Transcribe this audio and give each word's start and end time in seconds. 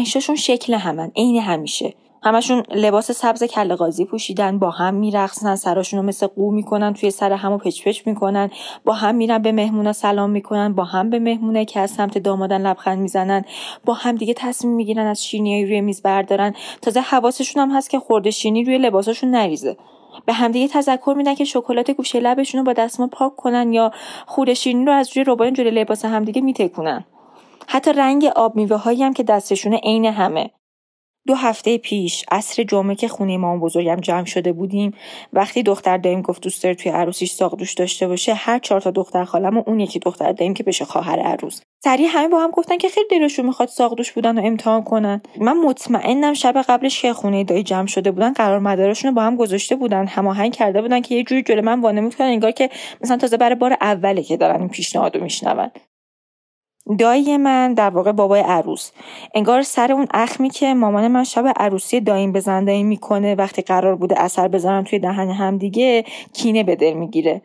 پنجتاشون 0.00 0.36
شکل 0.36 0.74
همن 0.74 1.12
عین 1.16 1.40
همیشه. 1.40 1.94
همشون 2.22 2.62
لباس 2.74 3.10
سبز 3.10 3.44
کله 3.44 3.74
قاضی 3.74 4.04
پوشیدن 4.04 4.58
با 4.58 4.70
هم 4.70 4.94
میرقصن 4.94 5.56
سراشون 5.56 6.00
رو 6.00 6.06
مثل 6.06 6.26
قو 6.26 6.50
می‌کنن 6.50 6.94
توی 6.94 7.10
سر 7.10 7.32
همو 7.32 7.58
پچ 7.58 8.06
می‌کنن 8.06 8.50
با 8.84 8.92
هم 8.92 9.14
میرن 9.14 9.38
به 9.38 9.52
مهمونا 9.52 9.92
سلام 9.92 10.30
می‌کنن 10.30 10.72
با 10.72 10.84
هم 10.84 11.10
به 11.10 11.18
مهمونه 11.18 11.64
که 11.64 11.80
از 11.80 11.90
سمت 11.90 12.18
دامادن 12.18 12.66
لبخند 12.66 12.98
می‌زنن 12.98 13.44
با 13.84 13.94
هم 13.94 14.14
دیگه 14.14 14.34
تصمیم 14.34 14.74
می‌گیرن 14.74 15.06
از 15.06 15.24
شینی 15.24 15.66
روی 15.66 15.80
میز 15.80 16.02
بردارن. 16.02 16.54
تازه 16.82 17.00
حواسشون 17.00 17.62
هم 17.62 17.76
هست 17.76 17.90
که 17.90 17.98
خورده 17.98 18.30
شینی 18.30 18.64
روی 18.64 18.78
لباساشون 18.78 19.30
نریزه. 19.30 19.76
به 20.26 20.32
همدیگه 20.32 20.68
تذکر 20.68 21.14
میدن 21.16 21.34
که 21.34 21.44
شکلات 21.44 21.90
گوشه 21.90 22.20
لبشون 22.20 22.58
رو 22.58 22.64
با 22.64 22.72
دستمال 22.72 23.08
پاک 23.08 23.36
کنن 23.36 23.72
یا 23.72 23.92
خورده 24.26 24.54
شیرینی 24.54 24.84
رو 24.84 24.92
از 24.92 25.10
روی 25.16 25.24
روبان 25.24 25.52
جلوی 25.52 25.70
لباس 25.70 26.04
همدیگه 26.04 26.40
میتکونن. 26.40 27.04
حتی 27.72 27.92
رنگ 27.92 28.24
آب 28.24 28.56
میوه 28.56 28.76
هایی 28.76 29.02
هم 29.02 29.12
که 29.12 29.22
دستشونه 29.22 29.76
عین 29.76 30.04
همه. 30.04 30.50
دو 31.26 31.34
هفته 31.34 31.78
پیش 31.78 32.24
عصر 32.30 32.62
جمعه 32.62 32.94
که 32.94 33.08
خونه 33.08 33.36
مامان 33.36 33.60
بزرگم 33.60 33.96
جمع 33.96 34.24
شده 34.24 34.52
بودیم 34.52 34.94
وقتی 35.32 35.62
دختر 35.62 35.96
دایم 35.96 36.22
گفت 36.22 36.42
دوست 36.42 36.62
داره 36.62 36.74
توی 36.74 36.92
عروسیش 36.92 37.32
ساقدوش 37.32 37.74
داشته 37.74 38.08
باشه 38.08 38.34
هر 38.34 38.58
چهار 38.58 38.80
تا 38.80 38.90
دختر 38.90 39.24
خالم 39.24 39.58
و 39.58 39.62
اون 39.66 39.80
یکی 39.80 39.98
دختر 39.98 40.32
دایم 40.32 40.54
که 40.54 40.62
بشه 40.62 40.84
خواهر 40.84 41.20
عروس. 41.20 41.60
سریع 41.84 42.06
همه 42.10 42.28
با 42.28 42.40
هم 42.40 42.50
گفتن 42.50 42.78
که 42.78 42.88
خیلی 42.88 43.06
دلشون 43.10 43.46
می‌خواد 43.46 43.68
ساقدوش 43.68 44.12
بودن 44.12 44.38
و 44.38 44.46
امتحان 44.46 44.82
کنن. 44.82 45.22
من 45.40 45.56
مطمئنم 45.56 46.34
شب 46.34 46.62
قبلش 46.68 47.02
که 47.02 47.12
خونه 47.12 47.44
دایی 47.44 47.62
جمع 47.62 47.86
شده 47.86 48.10
بودن 48.10 48.32
قرار 48.32 48.58
مدارشون 48.58 49.08
رو 49.08 49.14
با 49.14 49.22
هم 49.22 49.36
گذاشته 49.36 49.76
بودن 49.76 50.06
هماهنگ 50.06 50.52
کرده 50.52 50.82
بودن 50.82 51.00
که 51.00 51.14
یه 51.14 51.24
جوری 51.24 51.42
جلو 51.42 51.62
من 51.62 51.80
وانه 51.80 52.00
می‌کنن 52.00 52.26
انگار 52.26 52.50
که 52.50 52.70
مثلا 53.00 53.16
تازه 53.16 53.36
برای 53.36 53.54
بار 53.54 53.76
اوله 53.80 54.22
که 54.22 54.36
دارن 54.36 54.60
این 54.60 54.68
پیشنهادو 54.68 55.20
میشنون. 55.20 55.70
دایی 56.98 57.36
من 57.36 57.74
در 57.74 57.90
واقع 57.90 58.12
بابای 58.12 58.40
عروس. 58.40 58.90
انگار 59.34 59.62
سر 59.62 59.92
اون 59.92 60.06
اخمی 60.14 60.50
که 60.50 60.74
مامان 60.74 61.08
من 61.08 61.24
شب 61.24 61.52
عروسی 61.56 62.00
دایم 62.00 62.32
به 62.32 62.40
زندایی 62.40 62.82
می‌کنه 62.82 63.34
وقتی 63.34 63.62
قرار 63.62 63.96
بوده 63.96 64.20
اثر 64.22 64.48
بذارن 64.48 64.84
توی 64.84 64.98
دهن 64.98 65.30
هم 65.30 65.58
دیگه 65.58 66.04
کینه 66.32 66.62
به 66.62 66.76
دل 66.76 66.92
می‌گیره. 66.92 67.42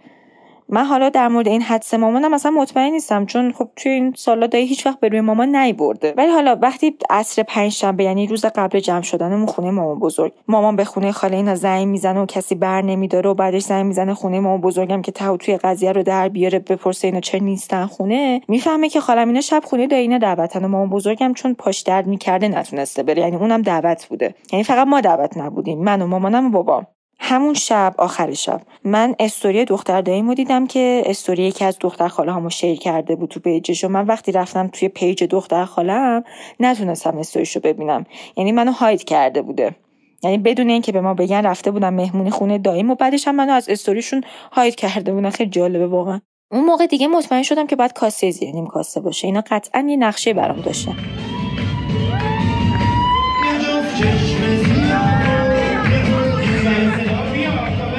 من 0.70 0.86
حالا 0.86 1.10
در 1.10 1.28
مورد 1.28 1.48
این 1.48 1.62
حدس 1.62 1.94
مامانم 1.94 2.34
اصلا 2.34 2.52
مطمئن 2.52 2.92
نیستم 2.92 3.26
چون 3.26 3.52
خب 3.52 3.70
توی 3.76 3.92
این 3.92 4.14
سالا 4.18 4.48
دایی 4.48 4.66
هیچ 4.66 4.86
وقت 4.86 5.00
به 5.00 5.08
روی 5.08 5.22
مامان 5.22 5.56
نیبرده. 5.56 6.14
ولی 6.18 6.32
حالا 6.32 6.58
وقتی 6.62 6.98
عصر 7.10 7.44
پنجشنبه 7.44 8.04
یعنی 8.04 8.28
روز 8.28 8.46
قبل 8.46 8.80
جمع 8.80 9.02
شدنمون 9.02 9.46
خونه 9.46 9.72
مامان 9.72 10.00
بزرگ 10.00 10.34
مامان 10.48 10.76
به 10.76 10.86
خونه 10.86 11.12
خاله 11.12 11.38
اینا 11.38 11.56
زنگ 11.56 11.88
می‌زنه 11.88 12.20
و 12.22 12.26
کسی 12.26 12.56
بر 12.56 12.82
نمیداره 12.82 13.30
و 13.30 13.34
بعدش 13.34 13.62
زنگ 13.62 13.86
می‌زنه 13.86 14.14
خونه 14.14 14.40
مامان 14.40 14.62
بزرگم 14.62 15.02
که 15.02 15.12
تاو 15.12 15.38
توی 15.38 15.58
قضیه 15.58 15.92
رو 15.92 16.04
در 16.04 16.30
بیاره 16.30 16.60
بپرسه 16.60 17.08
اینا 17.08 17.20
چه 17.20 17.40
نیستن 17.40 17.86
خونه. 17.86 18.42
می‌فهمه 18.48 18.90
که 18.90 19.00
خالم 19.00 19.28
اینا 19.28 19.42
شب 19.42 19.62
خونه 19.66 19.88
دایینا 19.88 20.18
دعوتن 20.18 20.66
و 20.66 20.68
مامان 20.68 20.90
بزرگم 20.90 21.34
چون 21.34 21.54
پاش 21.54 21.82
درد 21.82 22.08
می‌کرده 22.08 22.48
نتونسته 22.48 23.04
بره 23.04 23.22
یعنی 23.22 23.36
اونم 23.36 23.62
دعوت 23.62 24.08
بوده. 24.10 24.36
یعنی 24.52 24.64
فقط 24.64 24.88
ما 24.88 25.02
دعوت 25.02 25.38
نبودیم 25.38 25.84
من 25.84 26.02
و 26.02 26.08
مامانم 26.08 26.46
و 26.46 26.50
بابام. 26.50 26.88
همون 27.20 27.54
شب 27.54 27.96
آخر 27.98 28.34
شب. 28.34 28.62
من 28.84 29.16
استوری 29.20 29.66
دختر 29.66 30.02
داییمو 30.02 30.34
دیدم 30.34 30.68
که 30.68 31.04
استوری 31.06 31.44
یکی 31.44 31.66
از 31.66 31.78
دختر 31.80 32.08
خاله 32.08 32.34
هامو 32.34 32.50
share 32.50 32.80
کرده 32.80 33.16
بود 33.16 33.30
تو 33.30 33.40
پیجش 33.40 33.84
و 33.84 33.88
من 33.88 34.06
وقتی 34.06 34.32
رفتم 34.32 34.68
توی 34.68 34.90
پیج 34.90 35.24
دختر 35.24 35.66
خالم 35.66 36.24
نتونستم 36.60 37.18
استوریشو 37.18 37.60
ببینم. 37.60 38.06
یعنی 38.38 38.52
منو 38.52 38.72
hide 38.72 39.04
کرده 39.04 39.42
بوده. 39.42 39.76
یعنی 40.24 40.38
بدون 40.38 40.70
اینکه 40.70 40.92
به 40.92 41.02
ما 41.02 41.14
بگن 41.14 41.42
رفته 41.46 41.72
بودن 41.72 41.94
مهمونی 41.94 42.30
خونه 42.30 42.58
داییم 42.58 42.90
و 42.90 42.96
بعدش 42.96 43.28
هم 43.28 43.36
منو 43.36 43.54
از 43.54 43.70
story 43.70 44.00
شون 44.00 44.24
hide 44.52 44.76
کرده 44.76 45.14
بودن. 45.14 45.30
خیلی 45.30 45.50
جالبه 45.50 45.88
واقعا. 45.88 46.22
اون 46.52 46.66
موقع 46.66 46.88
دیگه 46.88 47.08
مطمئن 47.08 47.44
شدم 47.44 47.68
که 47.68 47.76
باید 47.76 47.94
کاسه‌ای 47.94 48.32
زیر 48.32 48.56
نیم‌کاسه 48.66 49.00
باشه. 49.00 49.28
اینا 49.28 49.44
قطعا 49.52 49.86
یه 49.90 49.98
نقشه 49.98 50.34
برام 50.34 50.62
داشتن. 50.62 50.96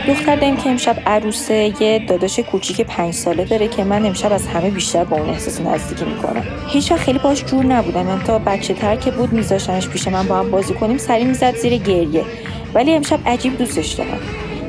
دختر 0.07 0.37
داریم 0.37 0.57
که 0.57 0.71
امشب 0.71 0.97
عروسه 1.07 1.83
یه 1.83 1.99
داداش 2.09 2.39
کوچیک 2.39 2.81
پنج 2.81 3.15
ساله 3.15 3.45
داره 3.45 3.69
که 3.69 3.85
من 3.85 4.07
امشب 4.07 4.33
از 4.33 4.47
همه 4.47 4.71
بیشتر 4.71 5.05
با 5.05 5.17
اون 5.17 5.31
احساس 5.31 5.61
نزدیکی 5.61 6.05
می‌کنم. 6.05 6.45
هیچ 6.69 6.93
خیلی 6.93 7.19
باش 7.19 7.45
جور 7.45 7.65
نبودم. 7.65 8.23
تا 8.27 8.39
بچه 8.39 8.75
تر 8.75 8.97
که 8.97 9.11
بود 9.11 9.33
میذاشنش 9.33 9.89
پیش 9.89 10.09
من 10.09 10.29
با 10.29 10.35
هم 10.35 10.51
بازی 10.51 10.75
کنیم 10.75 10.99
سری 10.99 11.25
می‌زد 11.25 11.57
زیر 11.57 11.77
گریه. 11.77 12.25
ولی 12.75 12.95
امشب 12.95 13.19
عجیب 13.27 13.59
دوستش 13.59 13.93
دارم. 13.93 14.19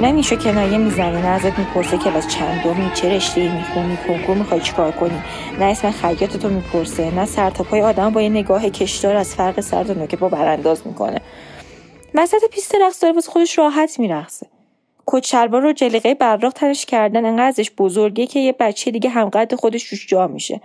نه 0.01 0.11
نیشو 0.11 0.35
کنایه 0.35 0.77
می‌زنی 0.77 1.21
نه 1.21 1.27
ازت 1.27 1.59
می‌پرسه 1.59 1.97
که 1.97 2.17
از 2.17 2.27
چندمی 2.27 2.91
چه 2.93 3.09
رشته 3.15 3.55
می‌خونی 3.55 3.97
کنکور 4.07 4.35
می‌خوای 4.35 4.61
چیکار 4.61 4.91
کنی. 4.91 5.21
نه 5.59 5.65
اسم 5.65 5.91
خیاط 5.91 6.37
تو 6.37 6.49
می‌پرسه 6.49 7.11
نه 7.15 7.25
سر 7.25 7.49
تا 7.49 7.63
پای 7.63 7.81
آدم 7.81 8.09
با 8.09 8.21
یه 8.21 8.29
نگاه 8.29 8.69
کشدار 8.69 9.15
از 9.15 9.35
فرق 9.35 9.59
سر 9.59 10.05
که 10.09 10.17
با 10.17 10.29
برانداز 10.29 10.87
می‌کنه. 10.87 11.21
وسط 12.15 12.49
پیست 12.51 12.75
رقص 12.81 13.01
داره 13.01 13.13
واسه 13.13 13.31
خودش 13.31 13.57
راحت 13.57 13.99
میرقصه. 13.99 14.47
کت 15.09 15.29
شلوار 15.29 15.61
و 15.61 15.73
جلیقه 15.73 16.13
براق 16.13 16.53
تنش 16.53 16.85
کردن. 16.85 17.25
انقدر 17.25 17.47
ازش 17.47 17.71
بزرگه 17.77 18.27
که 18.27 18.39
یه 18.39 18.55
بچه 18.59 18.91
دیگه 18.91 19.09
همقدر 19.09 19.55
خودش 19.55 19.83
روش 19.83 20.07
جا 20.07 20.27
میشه. 20.27 20.61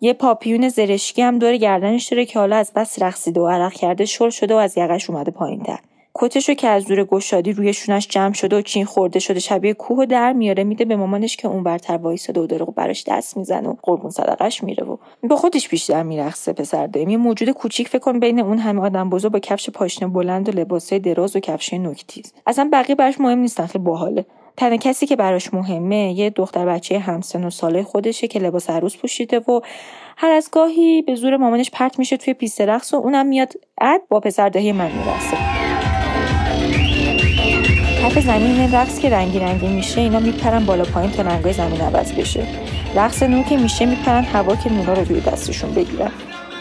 یه 0.00 0.12
پاپیون 0.12 0.68
زرشکی 0.68 1.22
هم 1.22 1.38
دور 1.38 1.56
گردنش 1.56 2.06
داره 2.06 2.24
که 2.24 2.38
حالا 2.38 2.56
از 2.56 2.72
بس 2.76 3.02
رقصیده 3.02 3.40
و 3.40 3.48
عرق 3.48 3.72
کرده 3.72 4.04
شل 4.04 4.30
شده 4.30 4.54
و 4.54 4.56
از 4.56 4.78
یقش 4.78 5.10
اومده 5.10 5.30
پایین 5.30 5.62
تر 5.62 5.78
کتشو 6.14 6.54
که 6.54 6.68
از 6.68 6.84
زور 6.84 7.04
گشادی 7.04 7.52
روی 7.52 7.72
شونش 7.72 8.08
جمع 8.08 8.32
شده 8.32 8.58
و 8.58 8.62
چین 8.62 8.84
خورده 8.84 9.18
شده 9.18 9.40
شبیه 9.40 9.74
کوه 9.74 10.06
در 10.06 10.32
میاره 10.32 10.64
میده 10.64 10.84
به 10.84 10.96
مامانش 10.96 11.36
که 11.36 11.48
اون 11.48 11.62
ورتر 11.62 11.96
وایساده 11.96 12.40
و 12.40 12.46
داره 12.46 12.64
براش 12.64 13.04
دست 13.06 13.36
می‌زنه 13.36 13.68
و 13.68 13.74
قربون 13.82 14.10
صدقش 14.10 14.64
میره 14.64 14.84
و 14.84 14.96
با 15.22 15.36
خودش 15.36 15.68
بیشتر 15.68 16.02
میرقصه 16.02 16.52
پسرداییم 16.52 17.08
یه 17.08 17.16
موجود 17.16 17.50
کوچیک 17.50 17.88
فکر 17.88 17.98
کن 17.98 18.20
بین 18.20 18.40
اون 18.40 18.58
همه 18.58 18.80
آدم 18.80 19.10
بزرگ 19.10 19.32
با 19.32 19.38
کفش 19.38 19.70
پاشنه 19.70 20.08
بلند 20.08 20.48
و 20.48 20.52
لباسای 20.52 20.98
دراز 20.98 21.36
و 21.36 21.40
کفش 21.40 21.74
نوکتیز 21.74 22.32
اصلا 22.46 22.68
بقیه 22.72 22.94
براش 22.94 23.20
مهم 23.20 23.38
نیستن 23.38 23.66
خیلی 23.66 23.84
باحاله. 23.84 24.26
تنها 24.56 24.76
کسی 24.76 25.06
که 25.06 25.16
براش 25.16 25.54
مهمه 25.54 26.12
یه 26.12 26.30
دختر 26.30 26.66
بچه 26.66 26.98
همسن 26.98 27.44
و 27.44 27.50
ساله 27.50 27.82
خودشه 27.82 28.28
که 28.28 28.38
لباس 28.38 28.70
عروس 28.70 28.96
پوشیده 28.96 29.38
و 29.38 29.60
هر 30.16 30.30
از 30.30 30.48
گاهی 30.52 31.02
به 31.02 31.14
زور 31.14 31.36
مامانش 31.36 31.70
پرت 31.70 31.98
میشه 31.98 32.16
توی 32.16 32.34
پیست 32.34 32.60
رقص 32.60 32.94
و 32.94 32.96
اونم 32.96 33.26
میاد 33.26 33.52
اد 33.80 34.00
با 34.08 34.20
پسردهی 34.20 34.72
من 34.72 34.90
میرقصه. 34.92 35.71
کف 38.12 38.18
زمین 38.18 38.74
رقص 38.74 38.98
که 38.98 39.10
رنگی 39.10 39.38
رنگی 39.38 39.66
میشه 39.66 40.00
اینا 40.00 40.18
میپرن 40.18 40.64
بالا 40.64 40.84
پایین 40.84 41.10
تا 41.10 41.22
رنگای 41.22 41.52
زمین 41.52 41.80
عوض 41.80 42.12
بشه. 42.12 42.46
رقص 42.94 43.22
نور 43.22 43.42
که 43.44 43.56
میشه 43.56 43.86
میپرن 43.86 44.24
هوا 44.24 44.56
که 44.56 44.72
نورا 44.72 44.94
رو 44.94 45.04
روی 45.04 45.20
دستشون 45.20 45.74
بگیرن. 45.74 46.10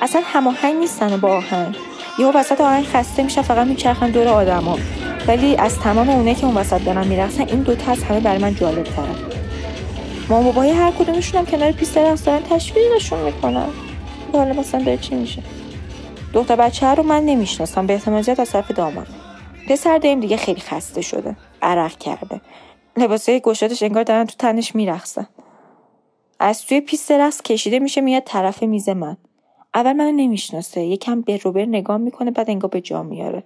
اصلا 0.01 0.21
هماهنگ 0.25 0.75
نیستن 0.75 1.17
با 1.17 1.37
آهنگ. 1.37 1.75
یهو 2.19 2.31
وسط 2.37 2.61
آهنگ 2.61 2.85
خسته 2.85 3.23
میشه 3.23 3.41
فقط 3.41 3.67
میچرخن 3.67 4.11
دور 4.11 4.27
آدما 4.27 4.77
ولی 5.27 5.55
از 5.55 5.79
تمام 5.79 6.09
اونایی 6.09 6.35
که 6.35 6.45
اون 6.45 6.55
وسط 6.55 6.83
دارن 6.85 7.07
میرقصن 7.07 7.41
این 7.47 7.61
دوتا 7.61 7.91
از 7.91 8.03
همه 8.03 8.19
برای 8.19 8.37
من 8.37 8.55
جالب 8.55 8.83
ترن 8.83 9.15
مامان 10.29 10.41
بابای 10.41 10.69
هر 10.69 10.91
کدومشون 10.91 11.39
هم 11.39 11.45
کنار 11.45 11.71
پیست 11.71 11.97
رقص 11.97 12.25
دارن 12.25 12.41
تشویقشون 12.49 13.19
می‌کنن. 13.19 13.67
حالا 14.33 14.53
مثلا 14.53 14.83
داره 14.83 14.97
چی 14.97 15.15
میشه؟ 15.15 15.41
دختر 16.33 16.55
بچه 16.55 16.87
رو 16.87 17.03
من 17.03 17.23
نمی‌شناسم 17.23 17.87
به 17.87 17.93
احتمال 17.93 18.21
زیاد 18.21 18.41
از 18.41 18.51
طرف 18.51 18.71
داماد 18.71 19.07
پسرداییم 19.67 20.19
دیگه 20.19 20.37
خیلی 20.37 20.61
خسته 20.61 21.01
شده 21.01 21.35
عرق 21.61 21.97
کرده. 21.97 22.41
لباسای 22.97 23.39
گشادش 23.39 23.83
انگار 23.83 24.03
دارن 24.03 24.25
تو 24.25 24.35
تنش 24.39 24.75
میرقصن 24.75 25.27
از 26.39 26.65
توی 26.65 26.81
پیست 26.81 27.11
رقص 27.11 27.41
کشیده 27.41 27.79
میشه 27.79 28.01
میاد 28.01 28.23
طرف 28.25 28.63
میز 28.63 28.89
من. 28.89 29.17
اول 29.73 29.93
منو 29.93 30.11
نمی‌شناسه 30.11 30.81
یکم 30.81 31.21
بر 31.21 31.37
و 31.37 31.46
بر 31.46 31.65
نگاه 31.65 31.97
می‌کنه 31.97 32.31
بعد 32.31 32.49
انگار 32.49 32.69
به 32.69 32.81
جا 32.81 33.03
میاره. 33.03 33.43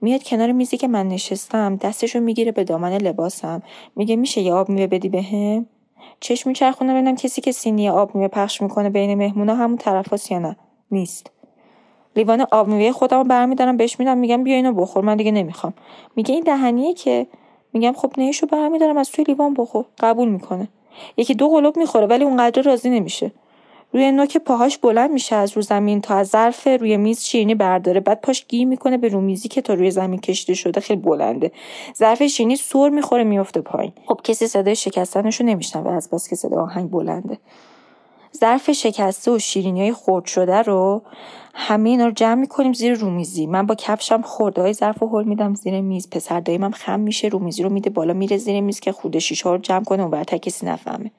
میاد 0.00 0.22
کنار 0.22 0.52
میزی 0.52 0.76
که 0.76 0.88
من 0.88 1.08
نشستم 1.08 1.76
دستشو 1.76 2.20
می‌گیره 2.20 2.52
به 2.52 2.64
دامن 2.64 2.92
لباسم. 2.92 3.62
میگه 3.96 4.16
میشه 4.16 4.40
یه 4.40 4.52
آب 4.52 4.68
میوه 4.68 4.86
بدی 4.86 5.08
بهم؟ 5.08 5.66
چشم 6.20 6.48
میچرخونه 6.50 6.92
ببینم 6.92 7.16
کسی 7.16 7.40
که 7.40 7.52
سینی 7.52 7.88
آب 7.88 8.14
میوه 8.14 8.28
پخش 8.28 8.62
می‌کنه 8.62 8.90
بین 8.90 9.14
مهمونا 9.14 9.54
همون 9.54 9.76
طرف 9.76 10.30
یا 10.30 10.38
نه؟ 10.38 10.56
نیست. 10.90 11.30
لیوان 12.18 12.46
آب 12.50 12.68
میوه 12.68 12.92
خودمو 12.92 13.24
برمیدارم 13.24 13.76
بهش 13.76 13.98
میدم 13.98 14.18
میگم 14.18 14.44
بیا 14.44 14.56
اینو 14.56 14.72
بخور 14.72 15.04
من 15.04 15.16
دیگه 15.16 15.30
نمی‌خوام. 15.30 15.74
میگه 16.16 16.34
این 16.34 16.44
دهنیه 16.44 16.94
که 16.94 17.26
میگم 17.72 17.92
خب 17.92 18.12
نیشو 18.18 18.46
برمیدارم 18.46 18.96
از 18.96 19.10
توی 19.10 19.24
لیوان 19.24 19.54
بخور. 19.54 19.84
قبول 20.00 20.28
می‌کنه. 20.28 20.68
یکی 21.16 21.34
دو 21.34 21.48
قلوب 21.48 21.76
می‌خوره 21.76 22.06
ولی 22.06 22.24
اونقدر 22.24 22.62
راضی 22.62 22.90
نمیشه. 22.90 23.30
روی 23.92 24.12
نوک 24.12 24.36
پاهاش 24.36 24.78
بلند 24.78 25.10
میشه 25.10 25.36
از 25.36 25.52
رو 25.56 25.62
زمین 25.62 26.00
تا 26.00 26.14
از 26.14 26.28
ظرف 26.28 26.66
روی 26.66 26.96
میز 26.96 27.20
شیرینی 27.24 27.54
برداره. 27.54 28.00
بعد 28.00 28.20
پاش 28.20 28.46
گیر 28.48 28.66
می‌کنه 28.66 28.96
به 28.96 29.08
رو 29.08 29.20
میزی 29.20 29.48
که 29.48 29.62
تا 29.62 29.74
روی 29.74 29.90
زمین 29.90 30.20
کشیده 30.20 30.54
شده 30.54 30.80
خیلی 30.80 31.00
بلنده. 31.00 31.52
ظرف 31.96 32.22
شیرینی 32.22 32.56
سر 32.56 32.88
می‌خوره 32.88 33.24
میفته 33.24 33.60
پایین. 33.60 33.92
خب 34.06 34.20
کسی 34.24 34.46
صدای 34.46 34.76
شکستنشو 34.76 35.44
نمیشنوه 35.44 35.92
از 35.92 36.10
بس 36.10 36.28
که 36.28 36.36
صدای 36.36 36.58
آهنگ 36.58 36.90
بلنده. 36.90 37.38
ظرف 38.36 38.70
شکسته 38.70 39.30
و 39.30 39.38
شیرینی 39.38 39.80
های 39.80 39.92
خورد 39.92 40.24
شده 40.24 40.62
رو 40.62 41.02
همه 41.54 41.90
اینا 41.90 42.04
رو 42.06 42.10
جمع 42.10 42.34
می‌کنیم 42.34 42.72
زیر 42.72 42.94
رومیزی. 42.94 43.46
من 43.46 43.66
با 43.66 43.74
کفشم 43.74 44.22
خورده 44.22 44.62
های 44.62 44.72
ظرف 44.72 45.02
و 45.02 45.06
هل 45.08 45.24
میدم 45.24 45.54
زیر 45.54 45.80
میز. 45.80 46.10
پسر 46.10 46.40
داییم 46.40 46.64
هم 46.64 46.70
خم 46.70 47.00
میشه 47.00 47.28
رومیزی 47.28 47.62
رو 47.62 47.70
میده 47.70 47.90
بالا 47.90 48.12
میره 48.12 48.36
زیر 48.36 48.60
میز 48.60 48.80
که 48.80 48.92
خورده 48.92 49.18
شیشه 49.18 49.50
رو 49.50 49.58
جمع 49.58 49.84
کنه 49.84 50.04
و 50.04 50.08
بعد 50.08 50.34
کسی 50.34 50.66
نفهمه. 50.66 51.10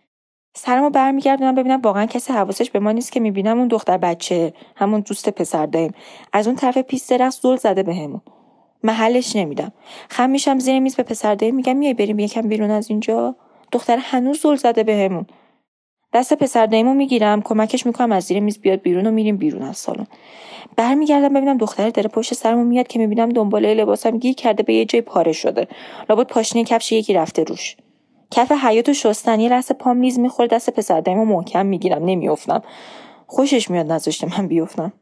سرمو 0.56 0.90
برمیگردونم 0.90 1.56
ببینم 1.56 1.82
واقعا 1.82 2.06
کسی 2.06 2.34
حواسش 2.34 2.72
به 2.72 2.80
ما 2.80 2.92
نیست 2.92 3.12
که 3.12 3.20
می‌بینم 3.20 3.60
اون 3.60 3.68
دختر 3.68 3.98
بچه 3.98 4.54
همون 4.76 5.00
دوست 5.00 5.30
پسر 5.30 5.66
داریم 5.66 5.94
از 6.34 6.48
اون 6.48 6.56
طرف 6.56 6.78
پیست 6.78 7.12
رقص 7.12 7.42
زل 7.42 7.56
زده 7.56 7.84
بهمون. 7.84 8.22
محلش 8.84 9.36
نمیدم. 9.36 9.72
خم 10.10 10.30
میشم 10.30 10.60
زیر 10.60 10.80
میز 10.80 10.96
به 10.96 11.04
پسر 11.04 11.36
داریم 11.36 11.56
میگم 11.56 11.78
میای 11.78 11.94
بریم 11.94 12.20
یکم 12.20 12.42
بیرون 12.42 12.72
از 12.72 12.90
اینجا؟ 12.90 13.36
دختر 13.72 13.98
هنوز 13.98 14.42
زل 14.42 14.56
زده 14.56 14.84
بهمون. 14.84 15.26
دست 16.14 16.34
پسر 16.34 16.66
دایمو 16.66 16.94
می‌گیرم 16.94 17.42
کمکش 17.42 17.86
می‌کنم 17.86 18.12
از 18.12 18.24
زیر 18.24 18.40
میز 18.40 18.60
بیاد 18.60 18.82
بیرون 18.82 19.08
و 19.08 19.12
میریم 19.12 19.38
بیرون 19.38 19.62
از 19.62 19.78
سالن. 19.78 20.08
برمیگردم 20.76 21.34
ببینم 21.34 21.58
دختره 21.58 21.92
داره 21.92 22.10
پشت 22.10 22.34
سرمون 22.34 22.68
میاد 22.68 22.88
که 22.88 23.00
می‌بینم 23.00 23.30
دنباله 23.30 23.74
لباسم 23.74 24.18
گیر 24.18 24.36
کرده 24.36 24.64
به 24.64 24.74
یه 24.74 24.86
جای 24.86 25.02
پاره 25.02 25.32
شده. 25.32 25.68
لابد 26.10 26.28
پاشنه 26.28 26.64
کفش 26.64 26.92
یکی 26.92 27.14
رفته 27.14 27.44
روش. 27.44 27.78
کف 28.32 28.52
حیات 28.52 28.90
و 28.90 28.94
شستن 28.94 29.40
یه 29.40 29.50
لحظه 29.50 29.74
پام 29.74 29.98
نیز 29.98 30.20
می‌خوره 30.20 30.48
دست 30.48 30.70
پسر 30.70 31.02
دایمو 31.02 31.26
محکم 31.26 31.66
می‌گیرم 31.66 32.06
نمیافتم. 32.06 32.64
خوشش 33.28 33.70
میاد 33.70 33.92
نذاشته 33.92 34.40
من 34.40 34.48
بیفتم. 34.48 34.94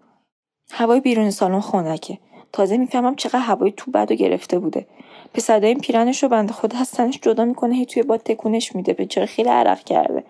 هوای 0.72 1.00
بیرون 1.00 1.30
سالن 1.30 1.60
خنکه. 1.60 2.18
تازه 2.54 2.78
می‌فهمم 2.78 3.16
چقدر 3.16 3.40
هوای 3.40 3.74
تو 3.78 3.92
بد 3.92 4.12
گرفته 4.12 4.60
بوده. 4.60 4.88
پسر 5.34 5.60
دایم 5.60 5.80
پیرنش 5.80 6.24
رو 6.24 6.30
بنده 6.30 6.54
خود 6.54 6.76
از 6.76 6.92
تنش 6.92 7.20
جدا 7.22 7.46
می‌کنه 7.46 7.76
هی 7.76 7.86
توی 7.86 8.04
باد 8.04 8.20
تکونش 8.20 8.76
میده 8.76 8.94
به 8.94 9.26
خیلی 9.26 9.50
عرق 9.50 9.84
کرده. 9.84 10.24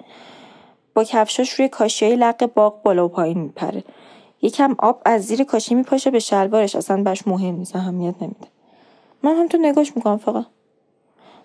با 0.98 1.04
کفشاش 1.04 1.50
روی 1.50 1.70
کاشیای 1.70 2.16
لق 2.16 2.50
باغ 2.54 2.82
بالا 2.82 3.06
و 3.06 3.08
پایین 3.08 3.40
میپره. 3.40 3.84
یکم 4.42 4.76
آب 4.80 5.02
از 5.06 5.26
زیر 5.26 5.44
کاشی 5.44 5.76
میپاشه 5.76 6.12
به 6.12 6.20
شلوارش. 6.20 6.76
اصلا 6.76 7.04
بهش 7.04 7.28
مهم 7.28 7.56
نیست 7.56 7.76
اهمیت 7.76 8.16
نمیده. 8.22 8.48
من 9.24 9.36
هم 9.36 9.48
تو 9.48 9.58
نگاش 9.58 9.96
می‌کنم 9.96 10.18
فقط. 10.18 10.46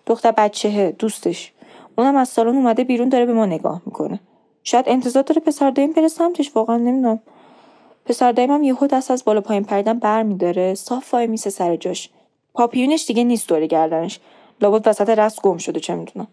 دختر 0.07 0.31
بچهه 0.31 0.97
دوستش. 0.99 1.53
اونم 1.99 2.17
از 2.17 2.29
سالن 2.29 2.57
اومده 2.57 2.85
بیرون 2.85 3.09
داره 3.09 3.27
به 3.27 3.33
ما 3.33 3.47
نگاه 3.47 3.83
می‌کنه. 3.87 4.21
شاید 4.65 4.89
انتظار 4.89 5.23
داره 5.23 5.41
پسر 5.41 5.71
دایم 5.71 5.93
بره 5.93 6.09
سمتش 6.09 6.51
واقعا 6.55 6.77
نمی‌دونم. 6.77 7.21
پسر 8.05 8.33
دایمم 8.33 8.63
یهو 8.63 8.87
دست 8.87 9.11
از 9.11 9.25
بالا 9.25 9.41
پایین 9.41 9.65
پریدن 9.65 9.99
برمیداره. 9.99 10.75
صاف 10.75 11.15
وای 11.15 11.27
میسه 11.27 11.51
سر 11.51 11.77
جاش. 11.77 12.11
پاپیونش 12.55 13.07
دیگه 13.07 13.25
نیست 13.25 13.49
دور 13.49 13.67
گردنش. 13.67 14.21
لابد 14.61 14.89
وسط 14.89 15.09
رست 15.09 15.43
گم 15.43 15.59
شده 15.59 15.81
چه 15.81 15.95
می‌دونم. 15.95 16.29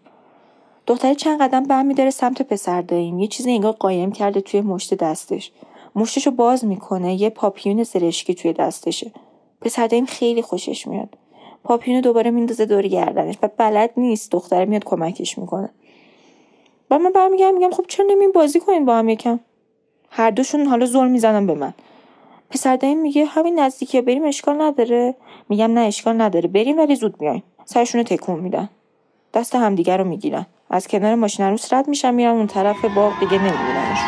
دختره 0.86 1.14
چند 1.14 1.42
قدم 1.42 1.62
برمیداره 1.62 2.10
سمت 2.10 2.42
پسر 2.42 2.82
داییم. 2.82 3.18
یه 3.18 3.26
چیزی 3.26 3.50
انگار 3.50 3.72
قایم 3.72 4.12
کرده 4.12 4.40
توی 4.40 4.60
مشت 4.60 4.94
دستش. 4.94 5.52
مشتشو 5.94 6.30
باز 6.30 6.64
می‌کنه 6.64 7.14
یه 7.14 7.30
پاپیون 7.30 7.82
زرشکی 7.82 8.34
توی 8.34 8.52
دستشه. 8.52 9.12
پسر 9.60 9.86
داییم 9.86 10.06
خیلی 10.06 10.42
خوشش 10.42 10.86
میاد. 10.86 11.08
پاپیونو 11.64 12.00
دوباره 12.00 12.30
میندازه 12.30 12.66
دور 12.66 12.86
گردنش 12.86 13.38
و 13.42 13.48
بلد 13.56 13.90
نیست 13.96 14.32
دختره 14.32 14.64
میاد 14.64 14.84
کمکش 14.84 15.38
می‌کنه. 15.38 15.70
و 16.90 16.98
من 16.98 17.12
برمیگردم 17.12 17.54
میگم 17.54 17.70
خب 17.70 17.84
چرا 17.88 18.06
نمیم 18.06 18.32
بازی 18.32 18.60
کنین 18.60 18.84
با 18.84 18.96
هم 18.96 19.08
یکم؟ 19.08 19.40
هر 20.10 20.30
دوشون 20.30 20.66
حالا 20.66 20.86
زل 20.86 21.08
می‌زنن 21.08 21.46
به 21.46 21.54
من. 21.54 21.74
پسر 22.50 22.76
دایم 22.76 23.00
میگه 23.00 23.24
همین 23.24 23.58
نزدیکی 23.58 24.00
بریم 24.00 24.24
اشکال 24.24 24.62
نداره. 24.62 25.14
میگم 25.48 25.72
نه 25.72 25.80
اشکال 25.80 26.20
نداره. 26.20 26.48
بریم 26.48 26.78
ولی 26.78 26.94
زود 26.94 27.20
میایم 27.20 27.42
سرشون 27.64 28.02
تکون 28.02 28.40
میدن. 28.40 28.68
دست 29.34 29.54
همدیگه 29.54 29.96
رو 29.96 30.04
می‌گیرن. 30.04 30.46
از 30.70 30.88
کنار 30.88 31.14
ماشین 31.14 31.46
عروس 31.46 31.72
رد 31.72 31.88
میشن 31.88 32.14
میرن 32.14 32.30
اون 32.30 32.46
طرف 32.46 32.84
باغ 32.84 33.12
دیگه 33.20 33.38
نمیبیننش. 33.38 33.98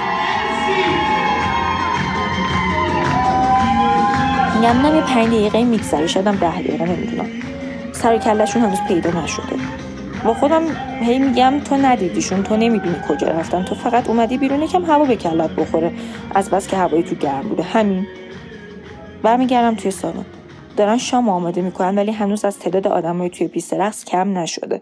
میگم 4.57 4.81
نه 4.81 4.97
یه 4.97 5.03
پنج 5.03 5.27
دقیقه 5.27 5.65
میگذره 5.65 6.07
شدم 6.07 6.37
ده 6.37 6.63
دقیقه 6.63 6.85
نمی‌دونم. 6.85 7.29
سر 7.93 8.19
کلشون 8.19 8.63
هنوز 8.63 8.79
پیدا 8.89 9.23
نشده. 9.23 9.57
با 10.25 10.35
خودم 10.35 10.63
هی 11.01 11.19
میگم 11.19 11.61
تو 11.61 11.77
ندیدیشون 11.77 12.43
تو 12.43 12.57
نمی‌دونی 12.57 12.97
کجا 13.09 13.29
رفتن. 13.29 13.65
تو 13.65 13.75
فقط 13.75 14.09
اومدی 14.09 14.39
بیرون 14.39 14.63
یکم 14.63 14.85
هوا 14.85 15.05
به 15.05 15.17
کلت 15.17 15.51
بخوره. 15.51 15.93
از 16.35 16.51
بس 16.51 16.69
که 16.69 16.77
هوایی 16.77 17.03
تو 17.03 17.15
گرم 17.15 17.49
بوده. 17.49 17.63
همین. 17.63 18.07
برمیگردم 19.23 19.75
توی 19.75 19.91
سالن. 19.91 20.25
دارن 20.77 20.99
شام 20.99 21.29
آماده 21.29 21.61
می‌کنن 21.61 21.99
ولی 21.99 22.13
هنوز 22.13 22.45
از 22.45 22.59
تعداد 22.59 22.89
آدمای 22.89 23.31
توی 23.31 23.49
پیست 23.49 23.75
رقص 23.75 24.05
کم 24.05 24.39
نشده. 24.39 24.81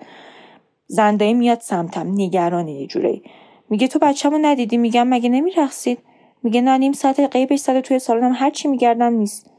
زندایی 0.90 1.34
میاد 1.34 1.60
سمتم 1.60 2.12
نگرانه 2.14 2.72
یه 2.72 2.86
جوری 2.86 3.22
میگه 3.68 3.88
تو 3.88 3.98
بچه‌مو 3.98 4.38
ندیدی؟ 4.38 4.76
میگم 4.76 5.08
مگه 5.08 5.28
نمیرقصید؟ 5.28 5.98
میگه 6.42 6.60
نه 6.60 6.78
نیم 6.78 6.92
ساعت 6.92 7.20
قیبش 7.20 7.58
زده 7.58 7.80
توی 7.80 7.98
سالنم 7.98 8.32
هر 8.34 8.50
چی 8.50 8.68
میگردم 8.68 9.12
نیست. 9.12 9.50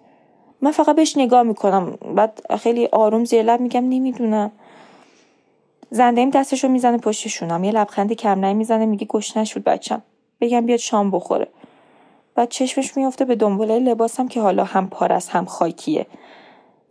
من 0.61 0.71
فقط 0.71 0.95
بهش 0.95 1.17
نگاه 1.17 1.43
می‌کنم. 1.43 1.97
بعد 2.15 2.41
خیلی 2.59 2.85
آروم 2.85 3.25
زیر 3.25 3.43
لب 3.43 3.59
میگم 3.61 3.89
نمی‌دونم. 3.89 4.51
زنده 5.89 6.25
دستشو 6.25 6.67
می‌زنه 6.67 6.97
پشتشونم 6.97 7.63
یه 7.63 7.71
لبخندی 7.71 8.15
کم 8.15 8.55
می‌زنه 8.55 8.85
میگه 8.85 9.05
گوش 9.05 9.37
نشود 9.37 9.63
بچم 9.63 10.01
بگم 10.41 10.65
بیاد 10.65 10.79
شام 10.79 11.11
بخوره. 11.11 11.47
بعد 12.35 12.49
چشمش 12.49 12.97
میافته 12.97 13.25
به 13.25 13.35
دنباله 13.35 13.79
لباسم 13.79 14.27
که 14.27 14.41
حالا 14.41 14.63
هم 14.63 14.87
پارس 14.87 15.29
هم 15.29 15.45
خاکیه. 15.45 16.05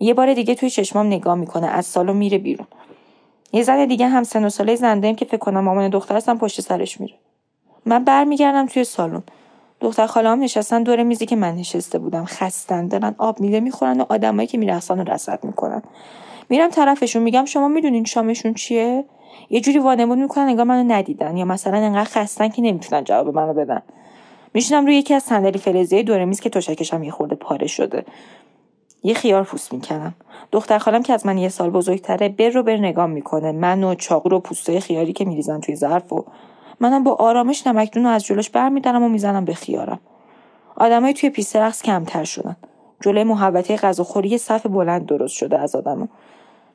یه 0.00 0.14
بار 0.14 0.34
دیگه 0.34 0.54
توی 0.54 0.70
چشمام 0.70 1.06
نگاه 1.06 1.34
می‌کنه. 1.34 1.66
از 1.66 1.86
سالو 1.86 2.12
میره 2.12 2.38
بیرون. 2.38 2.66
یه 3.52 3.62
زن 3.62 3.87
دیگه 3.87 4.08
هم 4.08 4.23
سن 4.23 4.44
و 4.44 4.49
ساله 4.49 4.76
زنده 4.76 5.14
که 5.14 5.25
فکر 5.25 5.37
کنم 5.37 5.61
مامان 5.61 5.88
دختر 5.88 6.17
هستم 6.17 6.38
پشت 6.38 6.61
سرش 6.61 7.00
میره. 7.00 7.14
من 7.87 8.05
برمیگردم 8.05 8.67
توی 8.67 8.85
سالن. 8.85 9.23
دختر 9.81 10.06
خالهام 10.06 10.41
نشستن 10.41 10.82
دور 10.82 11.02
میزی 11.02 11.26
که 11.26 11.37
من 11.37 11.55
نشسته 11.55 11.99
بودم. 11.99 12.25
خستن 12.25 12.88
دارن 12.88 13.14
آب 13.19 13.41
میله 13.41 13.61
می‌خورن 13.61 14.00
و 14.00 14.05
آدمایی 14.08 14.49
که 14.49 14.58
میرقصن 14.58 15.00
و 15.00 15.05
رصد 15.05 15.44
می‌کنن. 15.44 15.82
میرم 16.49 16.70
طرفشون 16.70 17.23
میگم 17.23 17.44
شما 17.44 17.69
می‌دونین 17.69 18.05
شامشون 18.05 18.55
چیه؟ 18.55 19.05
یه 19.50 19.61
جوری 19.61 19.79
وانمود 19.79 20.19
می‌کنن 20.19 20.44
انگار 20.44 20.64
منو 20.64 20.93
ندیدن 20.93 21.37
یا 21.37 21.44
مثلا 21.44 21.76
انقدر 21.76 22.05
خستن 22.05 22.49
که 22.49 22.62
نمی‌تونن 22.62 23.05
جواب 23.05 23.35
منو 23.35 23.55
بدن. 23.55 23.82
میشینم 24.55 24.87
روی 24.87 24.96
یکی 24.96 25.14
از 25.14 25.23
صندلی 25.23 25.58
فلزی 25.58 26.03
دور 26.03 26.25
میز 26.25 26.41
که 26.41 26.50
تشکشم 26.50 27.03
یه 27.03 27.11
خورده 27.11 27.35
پاره 27.35 27.67
شده. 27.67 28.05
یه 29.02 29.14
خیار 29.14 29.43
پوست 29.43 29.73
می‌کنم 29.73 30.14
دختر 30.52 30.79
خالم 30.79 31.02
که 31.02 31.12
از 31.12 31.26
من 31.26 31.38
یه 31.38 31.49
سال 31.49 31.70
بزرگتره 31.70 32.29
بر 32.29 32.49
رو 32.49 32.62
بر 32.62 32.76
نگاه 32.76 33.06
می‌کنه. 33.06 33.52
من 33.52 33.85
و 33.85 33.94
چاقو 33.94 34.31
و 34.31 34.41
پوستای 34.41 34.81
خیاری 34.81 35.12
که 35.12 35.25
میریزن 35.25 35.61
توی 35.61 35.76
ظرف 35.76 36.12
و 36.12 36.25
منم 36.81 37.05
با 37.05 37.14
آرامش 37.14 37.67
نمکدون 37.67 38.05
رو 38.05 38.11
از 38.11 38.25
جلوش 38.25 38.50
برمیدارم 38.50 39.02
و 39.02 39.08
می‌زنم 39.08 39.44
به 39.44 39.55
خیارم. 39.55 40.00
آدمای 40.76 41.14
توی 41.14 41.31
پیست 41.31 41.56
رقص 41.56 41.82
کمتر 41.82 42.25
شدن. 42.25 42.56
جلوی 43.00 43.25
محوطه 43.25 43.76
غذاخوری 43.76 44.38
صف 44.38 44.67
بلند 44.67 45.06
درست 45.06 45.35
شده 45.35 45.58
از 45.58 45.76
آدمو 45.76 46.06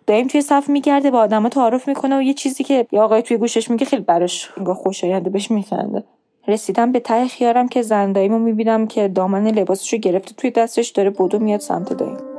دایم 0.07 0.27
توی 0.27 0.41
صف 0.41 0.69
میگرده 0.69 1.11
با 1.11 1.19
آدما 1.19 1.49
تعارف 1.49 1.87
می‌کنه 1.87 2.17
و 2.17 2.21
یه 2.21 2.33
چیزی 2.33 2.63
که 2.63 2.87
یه 2.91 3.01
آقای 3.01 3.21
توی 3.21 3.37
گوشش 3.37 3.69
میگه 3.69 3.85
خیلی 3.85 4.01
براش 4.01 4.49
خوشاینده 4.75 5.29
بهش 5.29 5.51
میخنده. 5.51 6.03
رسیدم 6.47 6.91
به 6.91 6.99
ته 6.99 7.27
خیارم 7.27 7.67
که 7.67 7.81
زن 7.81 8.11
داییمو 8.11 8.39
می‌بینم 8.39 8.87
که 8.87 9.07
دامن 9.07 9.47
لباسش 9.47 9.93
رو 9.93 9.99
گرفته 9.99 10.33
توی 10.33 10.51
دستش 10.51 10.89
داره 10.89 11.09
بدو 11.09 11.39
میاد 11.39 11.59
سمت 11.59 11.93
دایم 11.93 12.34